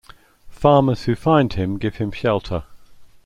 Farmers 0.49 1.03
who 1.03 1.13
find 1.13 1.53
him 1.53 1.77
give 1.77 1.97
him 1.97 2.11
shelter. 2.11 2.63